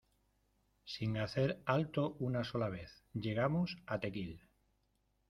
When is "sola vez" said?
2.43-2.89